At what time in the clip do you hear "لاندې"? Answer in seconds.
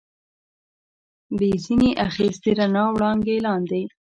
3.45-3.81